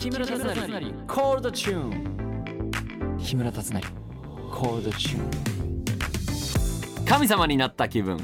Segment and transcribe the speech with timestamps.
[0.00, 0.54] 木村達成。
[1.06, 3.82] コールドチューン木村達成。
[4.50, 8.18] コールドチューン神様になった気分。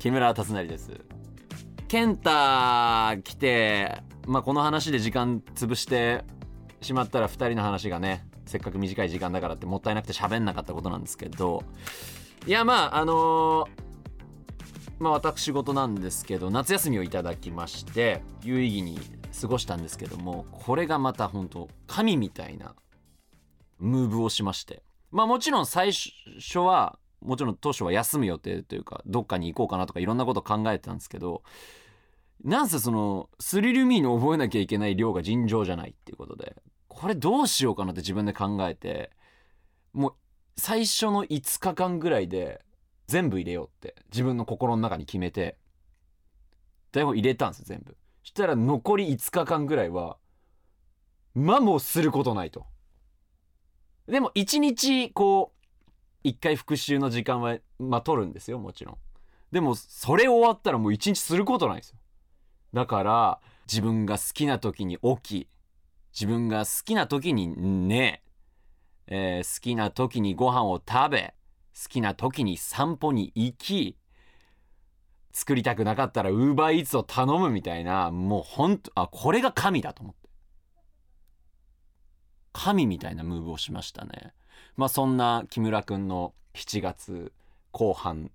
[0.00, 0.90] 木村達成です。
[1.86, 2.30] 健太
[3.22, 6.24] 来て、まあ、この話で時間潰して
[6.80, 11.62] しまったら2人の話がねせっかく短い時間だからってもったいなくて喋んなかったことなんですけど。
[12.44, 13.84] いやまああのー
[14.98, 18.98] まあ私事なんですけど夏休みをいただきまして有意義に
[19.40, 22.74] 過ごしたんですけどもこれがまた本当神みたいな
[23.78, 24.82] ムーブをしまして。
[25.10, 31.42] まあもちろん最初はもちろん当初は休む予定というかどっかに行こうかなとかいろんなこと考えてたんですけど
[32.42, 36.56] なんせそのスリルミーの覚えなきゃいけない量が尋常じゃないっていうことで
[36.88, 39.10] これどうしようかなって自分で考えて
[39.92, 40.14] もう
[40.56, 42.60] 最初の5日間ぐらいで
[43.06, 45.56] 全部入れようって自分の心の中に決めて
[46.92, 47.96] 台本入れたんですよ全部。
[48.24, 50.16] したら残り5日間ぐらいは
[51.34, 52.66] まあもすることないと。
[54.08, 55.52] でも1日こ
[56.24, 58.96] う1回復習の時間はまあ取るんですよもちろん。
[59.52, 61.98] でもそれ終わったらもう1日することないですよ。
[62.72, 65.48] だから自分が好きな時に起き
[66.18, 67.48] 自分が好きな時に
[67.88, 68.22] 寝、
[69.06, 71.34] えー好きな時にご飯を食べ
[71.74, 73.98] 好きな時に散歩に行き
[75.34, 80.30] 作りたくなかったら UberEats を頼むみたいなもうほんとあこれが神だと思って。
[82.52, 84.32] 神みたいなムーブをしましたね。
[84.76, 87.32] まあそんな木村くんの7月
[87.72, 88.30] 後半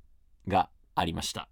[0.45, 1.47] がありました。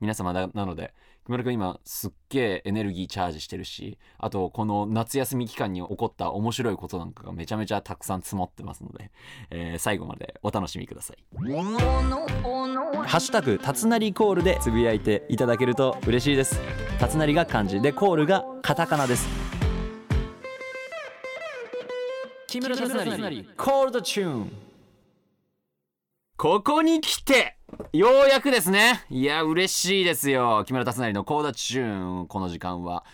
[0.00, 0.94] 皆様なので
[1.28, 9.10] 木村くん今すっげえエネルギーチャージしてるしあとこの夏休み期間に起こった面白いことなんかがめちゃめちゃたくさん積もってますので、
[9.50, 11.18] えー最後までお楽しみください。
[11.44, 16.58] ハッシュタグたつなりコールでつぶやいていただけると嬉しいです。
[16.98, 19.28] たつなりが漢字でコールがカタカナです。
[22.46, 24.52] 木村達成コールドチューン
[26.38, 27.57] ここに来て
[27.92, 29.04] ようやくですね。
[29.10, 30.64] いや嬉しいですよ。
[30.66, 33.04] 木村達成のコーダチューンこの時間は。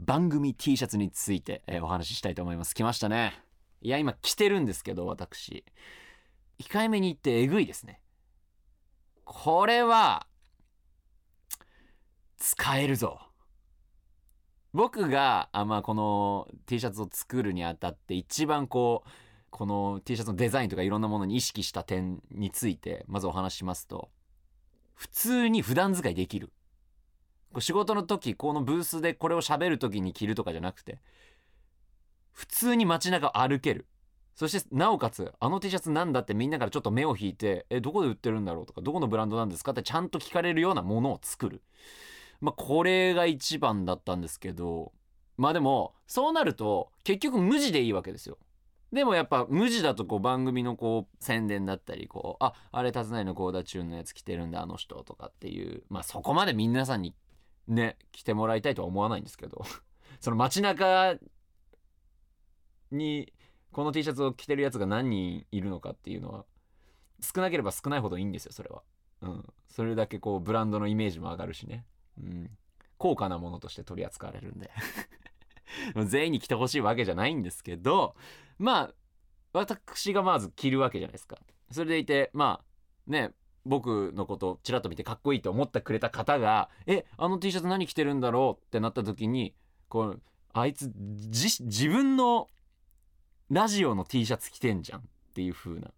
[0.00, 2.74] 番組 T シャツについて、えお話ししたいと思います。
[2.74, 3.40] 来ましたね。
[3.82, 5.64] いや今着てるんですけど私。
[6.58, 8.00] 控えめに言ってえぐいですね。
[9.24, 10.26] これは
[12.36, 13.20] 使えるぞ。
[14.72, 19.08] 僕があ、まあ、この T シャツを作るにあたって一番こう
[19.50, 24.08] この T シャツのデザインとかいろんなものに意識した点についてまずお話しますと
[24.94, 26.50] 普通に普段使いできる。
[27.58, 31.00] 仕事の時このブースでこれを喋る時に着るとかじゃなくて
[32.32, 33.86] 普通に街中歩ける。
[34.36, 41.62] そしてなおかつあの T シャツなんだってみんなからちょっと目を引いてえどこで売ってるんだろうとかどこのブランドなんですかってちゃんと聞かれるようなものを作る。
[42.40, 44.92] まあこれが一番だったんですけど
[45.36, 48.38] まあでもそうなると結局無地でいいわけですよ。
[48.92, 57.14] でもやっぱ無地だとこう番組のこう宣伝だったりこうああれ達成のコーダチューンのやつ着てるんだあの人とかっていうまあそこまで皆さんに
[57.68, 59.64] ね着てもらいたいとは思わないんですけど
[60.20, 61.14] その街中
[62.90, 63.32] に
[63.70, 66.44] この T シャツを着てるやつが何人いるのかっていうのは
[67.20, 68.82] 少なければ少ないほどいいんですよそれは。
[69.22, 71.84] うん、それだけこうブランドのイメージも上がるしね、
[72.18, 72.50] うん、
[72.96, 74.70] 高価なものとして取り扱われるんで。
[76.06, 78.14] 全員に着てほしいわけじゃないんですけど
[78.58, 78.94] まあ
[79.52, 81.38] 私がまず着るわけじゃないですか。
[81.70, 83.32] それでいてまあね
[83.64, 89.54] 僕のことをちらっと見てかっこいいと思ってくれた方が「えあの T シャツ何着てるんだろう?」ってなった時に
[89.88, 90.22] こう
[90.52, 92.48] あいつ自自分の
[93.50, 95.02] ラジオの T シャツ着てんじゃんっ
[95.34, 95.92] ていう風な。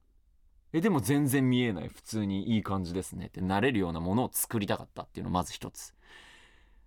[0.72, 1.88] えでも全然見えない。
[1.88, 5.94] 普通にいい感じですねってなれるようなものを作りたかったっていうのまず一つ。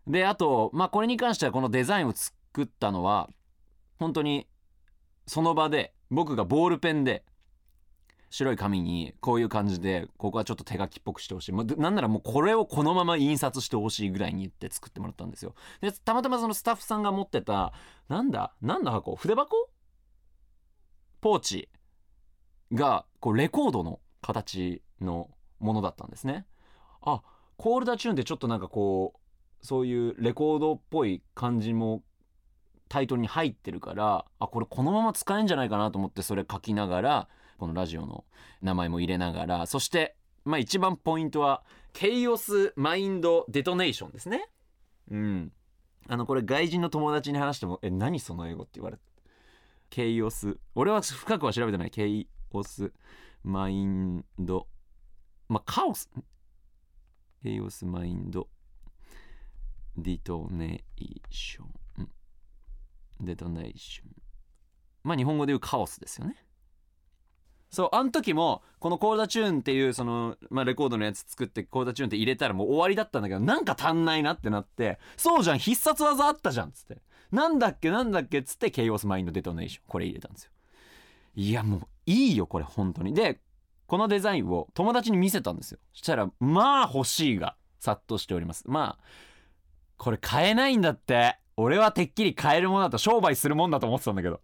[0.08, 2.14] であとまあこれに関してはこのデザインを
[2.56, 3.30] 作ったのは
[4.00, 4.48] 本当に
[5.28, 7.26] その場で僕がボールペンで
[8.30, 11.52] 白い紙にこういう感じでここはちょっと手書きっぽくしてほしい。
[11.52, 15.54] もうなんならもうこれをこのまま印刷してほしいぐらいに言って作ってもらったんですよ。
[15.82, 17.74] でたまたまそのスタッフさんが持ってた
[18.08, 18.54] なんだ？
[18.62, 19.18] なんだ箱？
[19.18, 19.70] 筆箱？
[21.20, 21.70] ポーチ？
[22.72, 25.30] がこうレコードの形の
[25.60, 26.46] ものだったんですね。
[27.02, 27.22] あ
[27.58, 32.04] コールダチューンってちょっとなんかこうそういうレコードっぽい感じも
[32.90, 37.28] タイトルに入ってるからあこれこのまま使えんじゃないかなと思ってそれ書きながら
[37.58, 38.26] このラジオの
[38.62, 44.50] 名前も入れながらそしてまあ一番ポイントはケイオスマインドデトネーションですね。
[45.10, 45.52] うん。
[46.08, 49.04] あのこれ外人の友達に話しても「え何その英語?」って言われて。
[49.90, 51.92] ケイオス俺は深くは調べてない。
[51.92, 52.92] ケイオス
[53.44, 54.68] マインド。
[55.48, 56.10] まあカオス。
[57.42, 58.48] ケイオスマインド
[59.98, 61.85] ディトネーション。
[63.22, 64.10] デトネーション
[65.04, 66.36] まあ日本語で言うカオスですよね。
[67.72, 77.02] そうあの時もこのコーダチューンっていうその、まあ、レコードのやつ作ってコーダチューンって入れたらもう終わりだったんだけどなんか足んないなってなってそうじゃん必殺技あったじゃんっつって。
[77.32, 80.52] なんだっけなんだっけっつってケイオスマインドデトネーションこれ入れたんですよ。
[81.36, 83.14] いやもういいよこれ本当に。
[83.14, 83.42] で
[83.88, 85.80] このデザインを友達に見せたんですよ。
[85.94, 88.64] そしたらまあ欲しいが殺到しております。
[88.68, 89.04] まあ
[89.98, 91.38] これ買えないんだって。
[91.58, 94.42] 俺はてっきり買えるものだと商売するもんだと思ってたんだけど。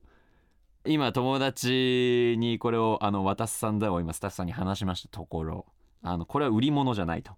[0.84, 5.68] 今友達にこれをあの渡すさんだを今スタッフさんに話しましたところ
[6.02, 7.34] あのこれは売り物じゃないと。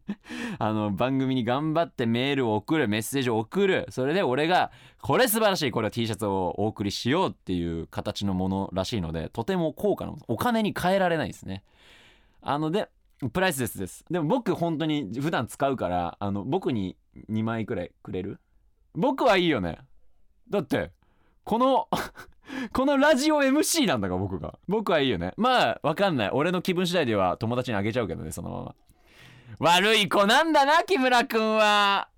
[0.58, 3.86] あの番組に頑張ってメールを送るメッセージを送る。
[3.88, 4.70] それで俺が
[5.00, 11.64] これ素晴らしいこれは T シャツをお送りしようっていう形のものらしいのでとても高価なお金に換えられないですね。
[12.42, 12.90] あので
[13.32, 14.04] プライスレスです。
[14.10, 16.98] でも僕本当に普段使うからあの僕に
[17.30, 18.40] 2枚くらいくれる？
[18.94, 19.78] 僕はいいよね。
[20.48, 20.90] だって
[21.44, 21.88] この
[22.72, 24.58] このラジオ MC なんだから僕が。
[24.68, 25.32] 僕はいいよね。
[25.36, 26.30] まあわかんない。
[26.30, 28.74] 俺の気分次第では友達にあげちゃうけどねそのまま。
[29.58, 32.08] 悪い子なんだな木村くんは。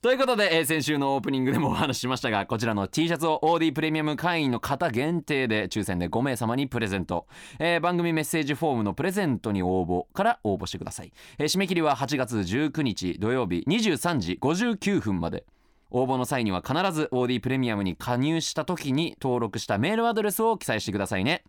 [0.00, 7.26] ということで、えー先週のオープニングでもお話ししましたがこちらの T シャツを OD プレミアム会員の方限定で抽選で5名様にプレゼント、
[7.58, 15.44] えー番組メッセージフォームのプレゼントに応募から応募してください、えー締め切りは8月19日土曜日23時59分まで。
[15.90, 21.44] 応募の際には必ず OD プレミアムに加入した時に登録したメールアドレスを記載してくださいね。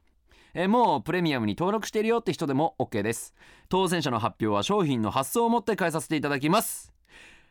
[0.53, 3.33] えもうプレミアムに登録しているよって人でも OK です。
[3.69, 6.91] 当選者の発表は商品の発送をもって返させていただきます。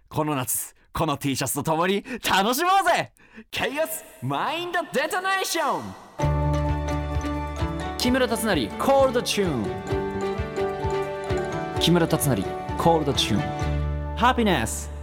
[0.09, 3.13] この夏この T シャツとともに楽しもうぜ!
[3.51, 5.83] ケイオスマインドデトネーション
[7.97, 9.67] 木村達成コールドチューン
[11.81, 12.43] 木村達成
[12.77, 15.00] コールドチューンハピネス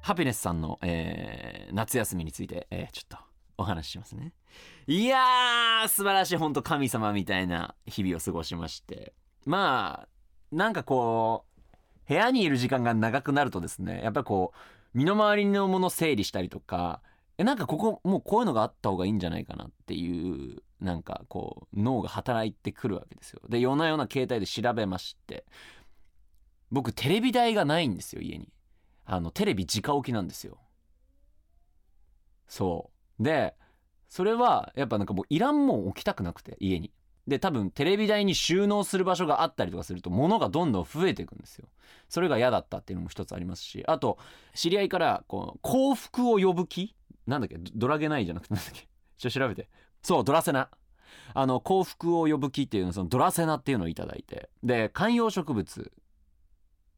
[0.00, 3.16] ハピネスさんの、えー夏休みについて、えーちょっと
[3.58, 4.32] お話ししますね。
[4.86, 9.12] いやー素晴らしい本当神様みたいな日々を過ごしまして。
[9.44, 10.08] まあ
[10.56, 17.02] なんかこう部屋にいる時間が長くなるとですねやっぱりこう身の回りのもの整理したりとか
[17.38, 23.40] えなんかここもうこういうのがあった方がいいんじゃないかなっていうなんかこう脳が働いてくるわけですよ。
[23.48, 25.44] で夜な夜な携帯で調べまして。
[26.72, 28.48] 僕テレビ台がないんですよ家に。
[29.12, 30.56] あのテレビ直置きなんですよ。
[32.46, 33.22] そう。
[33.22, 33.56] で
[34.08, 36.92] それはやっぱなんかもういらんもん置きたくなくて家に。
[37.26, 41.66] で多分テレビ台に収納する場所があったりとかすると物がどんどん増えていくんですよ。
[42.08, 44.18] それが嫌だったっていうのも一つありますしあと
[44.54, 46.94] 知り合いからこう幸福を呼ぶ気？
[47.26, 47.56] なんだっけ？
[47.74, 48.86] ドラゲないじゃなくてなんだっけ？
[49.18, 49.68] ちょっと調べて。
[50.02, 50.70] そうドラセナ。
[51.34, 54.50] あの幸福を呼ぶ木っていうのそのドラセナっていうのをいただいて。
[54.62, 55.92] で観葉植物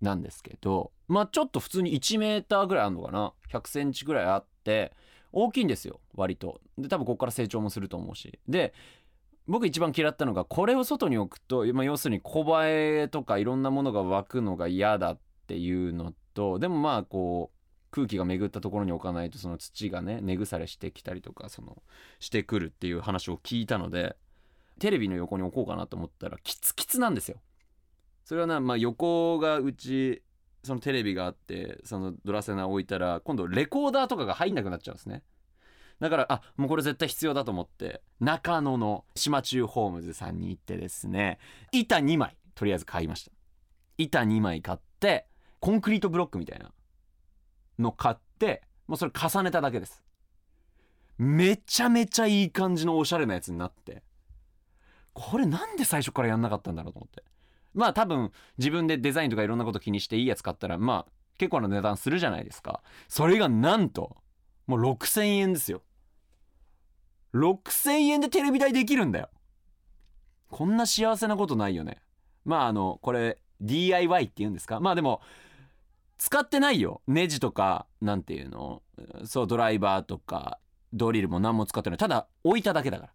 [0.01, 4.93] なんですけどまあちょっと普通に1メーターぐらいあるのかな？100センチぐらいあって
[5.31, 6.61] 大きいんですよ割と。
[6.79, 8.39] で多分ここから成長もすると思うし。
[8.49, 8.73] で
[9.47, 15.19] 僕一番嫌ったのがこれを外に置くと、まあ、要するに小映えとかいろんなものが湧くのが嫌だっ
[15.49, 21.83] ていうのとでもまあこう空気が巡ったところに置かないとその土がね根腐れしてきたりとかその
[22.21, 24.17] してくるっていう話を聞いたので
[24.79, 27.37] テレビの横に置こうかなと思ったらキツキツなんですよ。
[28.25, 30.23] それはな、まあ、横がうち
[30.65, 35.23] そのテレビがあってそのドラセナ置いたら今度レコーダーとかが入んなくなっちゃうんですね。
[36.01, 41.39] だからあもうこれ絶対必要だと思って中野の島中ホームズさんに行ってですね
[41.71, 43.33] 板2枚とりあえず買いました。
[43.99, 45.27] 板2枚買って
[45.61, 46.73] コンクリートブロックみたいな
[47.79, 50.03] の買ってもうそれ重ねただけです。
[51.19, 54.03] めちゃめちゃいい感じのおしゃれなやつになって
[55.13, 57.23] これなんで最初からやんなかったんだろうと思って。
[57.75, 62.83] まあ多分自分でデザインとかいろんなこと気にしていいやつ買ったらまあ結構な値段するじゃないですか。
[63.09, 64.17] それがなんと
[64.67, 65.83] もう6000円ですよ。
[67.35, 69.31] 6000円でテレビ台できるんだよ。
[70.51, 72.03] こんな幸せなことないよね。
[72.45, 74.81] まああのこれ DIY って言うんですか？
[74.81, 75.23] まあでも
[76.19, 77.01] 使ってないよ。
[77.07, 78.83] ネジとかなんていうの？
[79.25, 80.59] そうドライバーとか
[80.93, 81.99] ドリルも何も使ってない。
[81.99, 83.11] ただ置いただけだか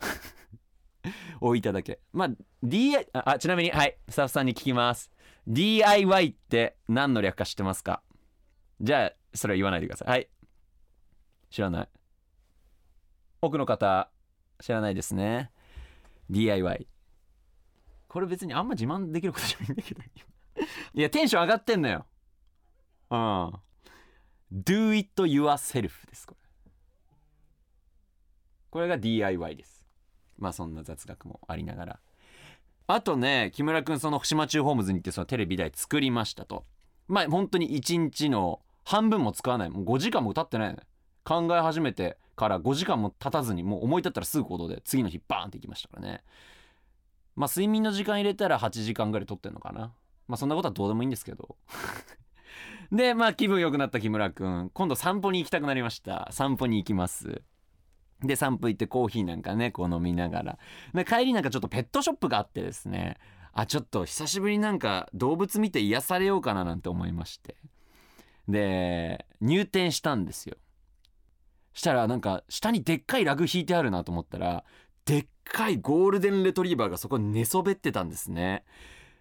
[0.00, 0.08] ら。
[1.40, 2.00] 置いただけ。
[2.12, 2.28] まあ
[2.64, 3.96] DI ああちなみにはい。
[4.08, 5.10] スタッフさんに聞きます。
[5.46, 8.02] DIY って何の略か知ってますか？
[8.80, 10.08] じゃあそれは言わないでください。
[10.08, 10.28] はい。
[11.50, 11.88] 知らない。
[13.40, 14.10] 奥の方
[14.60, 15.52] 知らないですね。
[16.30, 16.88] DIY
[18.08, 20.02] これ別にあんま自慢できることじゃないんだけど。
[20.94, 22.06] いやテンション上がってんのよ。
[23.10, 23.52] うん。
[24.52, 26.46] Do it yourself ですこれ。
[28.70, 29.75] これが DIY です。
[30.38, 32.00] まあそんな雑学もありながら。
[32.88, 36.64] あとね木村くんその島中ホームズに行ってそのテレビ台作りましたと。
[37.08, 39.70] まあ本当に1日の半分も使わない。
[39.70, 40.78] もう5時間も歌ってないね。
[41.24, 46.22] 考え始めてから5時間も経たずにもう思い立ったらすぐ行動で次の日バーンって行きましたからね。
[47.34, 49.92] まあ睡眠の時間入れたら8時間ぐらい取ってんのかな。
[50.28, 51.56] まあそんなことはどうでもいいんですけど。
[52.92, 54.70] でまあ気分良くなった木村くん。
[54.72, 56.28] 今度散歩に行きたくなりました。
[56.30, 57.42] 散歩に行きます。
[58.22, 60.58] で散歩行ってコーヒーなんかねこう飲みながら。
[60.94, 63.18] で帰りなんかちょっとペットショップがあってですね。
[63.52, 67.56] あちょっと久しぶりになんか動物見て癒されようかななんて思いまして。
[68.48, 70.56] で入店したんですよ。
[71.72, 74.64] したらなんか下にでっかいラグ敷いてあるなと思ったら
[75.04, 78.64] でっかいゴールデンレトリーバーがそこに寝そべってたんですね。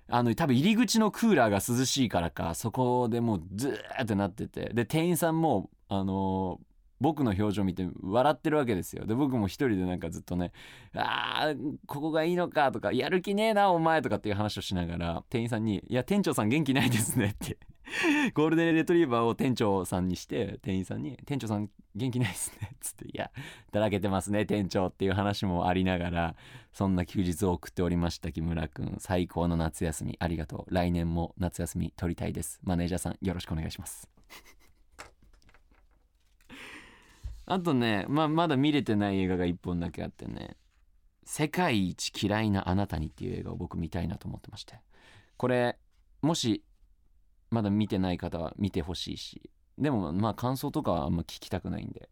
[0.07, 4.71] あの多分入り口のクーラーが涼しいからかそこでもうズーってなってて。
[4.73, 9.05] で店員さんもあのー僕の表情見て笑ってるわけですよ。
[9.05, 10.51] で僕も一人でなんかずっとね
[10.95, 17.57] 「あーここがいいのか」とか「やる気ねえなお前」とかっていう話をしながら店員さんに「いや店長さん元気ないですね」って。
[18.33, 23.31] ゴールデンレトリーバーを店長さんにして店員さんに「店長さん元気ないですね」っつって「いや
[23.71, 26.35] だらけてますね店長」っていう話もありながら
[26.73, 28.95] そんな休日を送っておりました木村くん。
[28.99, 30.73] 最高の夏休みありがとう。
[30.73, 32.59] 来年も夏休み取りたいです。
[32.63, 34.14] マネージャーさんよろしくお願いします。
[37.45, 40.57] あとね、まあ、まだ見れてない映画が1本だけあってね
[41.23, 44.79] 「世界一嫌いなあなたに」っていう映画を僕見たいなと思ってまして。
[45.37, 45.77] これ
[46.21, 46.63] もし
[47.51, 52.09] まだ見てない方は見てほしいしでもまあ感想とかはあんま聞きたくないんで、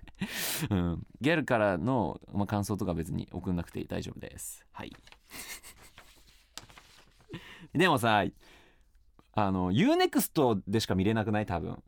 [0.68, 4.66] うん、ギャルからの、まあ、感想とか別に送んなくて大丈夫です。
[4.72, 4.92] はい。
[7.72, 8.24] でもさ
[9.34, 11.46] あの UNEXT でしか見れなくない？
[11.46, 11.82] 多分。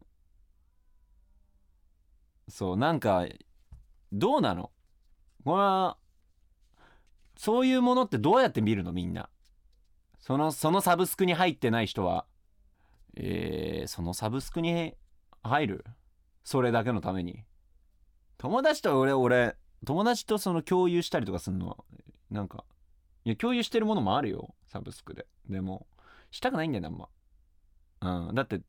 [2.48, 3.26] そうなんか
[4.12, 4.70] どうなの？
[5.44, 5.96] これは
[7.36, 9.28] そういうものってどうやって見るのみんな？
[10.20, 12.26] そのそのサブスクに入ってない人は？
[13.16, 14.94] えー、そのサブスクに
[15.42, 15.84] 入る？
[16.44, 17.44] それだけのために？
[18.38, 21.76] 友達と俺俺友達とその共有したりとかするのは
[22.30, 22.64] なんか
[23.24, 25.26] いや共有してるものもあるよサブスクで。
[25.48, 25.86] でも
[26.30, 26.98] したくないんだよねあん
[28.10, 28.28] ま。
[28.28, 28.60] うんだって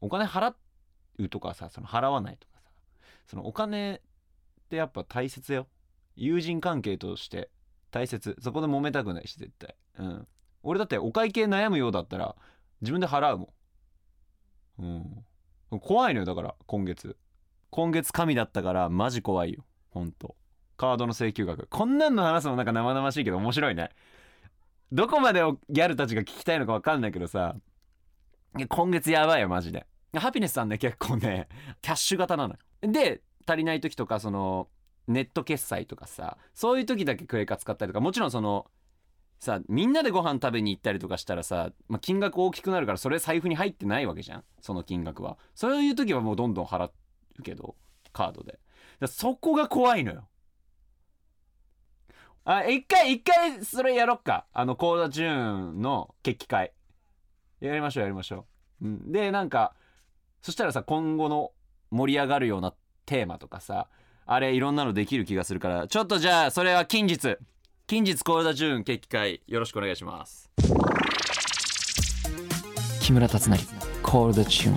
[0.00, 0.54] お金払
[1.18, 2.59] うとかさその払わないとか
[3.30, 4.00] そのお金っ
[4.70, 5.68] てやっぱ大切よ。
[6.16, 7.48] 友人関係として
[7.92, 8.36] 大切。
[8.40, 9.76] そこで揉めたくないし絶対。
[10.00, 10.28] うん。
[10.64, 12.34] 俺だってお会計悩むようだったら
[12.80, 13.54] 自分で払うも
[14.84, 15.24] ん。
[15.70, 15.78] うん。
[15.78, 17.16] 怖いのよだから今月。
[17.70, 19.64] 今月神だったからマジ怖いよ。
[19.90, 20.34] ほんと。
[20.76, 21.68] カードの請求額。
[21.68, 23.90] こんなんの話すのなんか生々しいけど面白いね。
[24.90, 27.54] どこまでをギャルたちが聞きたいのか分かんないけどさ。
[28.68, 29.86] 今月やばいよマジで。
[30.16, 31.46] ハピネスさんね結構ね
[31.80, 32.58] キャッシュ型なのよ。
[32.82, 34.68] で足りない時とかその
[35.06, 38.66] ネット決済とかさそういう時だけクレカ使ったりとかもちろんその
[39.38, 45.38] さみんなでご飯食べに行ったりとかしたらさ、まあ、金額大きくなるからそれ財布に入ってないわけじゃんその金額は。
[45.54, 46.90] そういう時はもうどんどん払
[47.38, 47.76] うけど
[48.12, 48.58] カードで。
[49.00, 50.28] だそこが怖いのよ。
[52.44, 54.46] あ一回一回それやろっか。
[54.52, 56.72] あのコーダチューンの決起会。
[57.60, 58.46] やりましょうやりましょ
[58.82, 59.74] う、うん、でなんか
[60.42, 61.52] そしたらさ今後の
[61.90, 62.74] 盛り上がるような
[63.06, 63.88] テーマとかさ
[64.26, 67.36] あれいろんなのできる気がするからちょっとじゃあそれは近日。
[67.88, 70.48] 近日コーダチューン決起会よろしくお願いします。
[73.02, 73.58] 木村達成。
[74.00, 74.76] コールドチューン。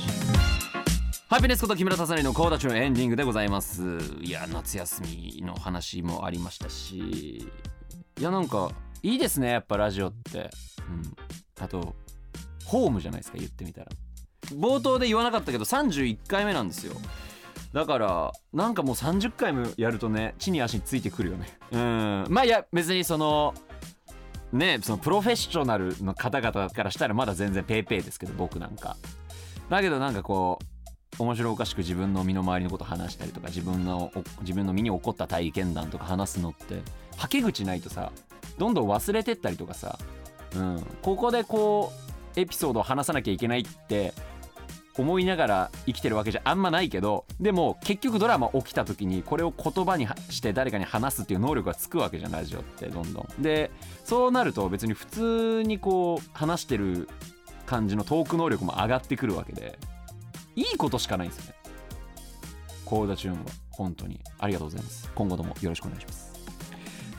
[1.28, 3.84] ハピネスこと木村達成のコーダチューンエンディングでございます。
[4.20, 6.98] いや夏休みの話もありましたし。
[6.98, 8.72] いやなんか
[9.04, 10.50] いいですねやっぱラジオって。
[10.90, 11.16] うん。
[11.64, 11.94] あと
[12.66, 13.92] ホームじゃないですか言ってみたら
[14.52, 16.94] 冒頭で言わなかったけど31回目なんですよ。
[17.74, 21.48] だからなんかもう30回もやるとね地に足についてくるよね。
[21.72, 22.26] うん。
[22.30, 23.54] まあいや別にその
[24.52, 28.98] ねそのプロフェッショナルの方々からしたらまだ全然ペーペーですけど僕なんか。
[29.70, 30.74] だけどなんかこう
[31.20, 36.82] 面白おかしく自分の身の回りのこと話したりとか自分の自分の身に起こった体験談とか話すのって
[37.18, 38.12] はけ口ないとさ
[38.58, 39.98] どんどん忘れてったりとかさ、
[40.56, 41.92] うん、ここでこ
[42.36, 44.14] うエピソードを話さなきゃいけないって
[44.98, 53.42] 思いながら生きてるわけじゃあんまないけどでも結局ドラマ起きた時にこれを言葉にして誰かに話すっていう能力がつくわけじゃんラジオってどんどん。
[53.42, 53.72] で
[54.04, 57.10] そうなると別に普通にこう話してる
[57.66, 59.80] 感じのトーク能力も上がってくるわけで
[60.56, 61.56] いいことしかないんですよね。
[62.86, 65.10] コーダチューンは本当にありがとうございます。
[65.16, 66.34] 今後ともよろしくお願いします。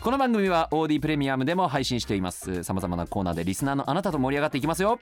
[0.01, 2.63] この番組は OD プレミアムでも配信しています。
[2.63, 5.01] 様々なコーナーでリスナーのあなたと盛り上がっていきますよ。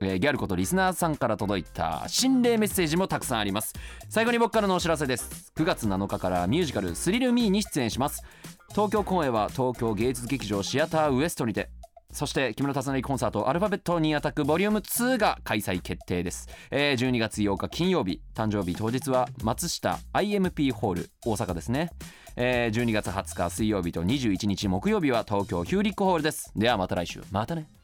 [0.00, 3.74] えー、ギャルことリスナーさんから届いた心霊メッセージもたくさんあります。
[4.08, 5.52] 最後に僕からのお知らせです。
[5.56, 8.22] 9月7日からミュージカル「スリル・ミー」に出演します。
[8.70, 11.70] 東京公演は東京芸術劇場シアターウエストにて
[12.12, 21.90] そして木村達成コンサートアルファベットにアタックボリューム2が開催決定です、えー12月8日金曜日誕生日当日は松下 IMP ホール大阪ですね、
[22.36, 26.52] えー12月20日水曜日と21日木曜日は東京ヒューリックホールです。
[26.56, 27.22] ではまた来週。
[27.30, 27.75] またね。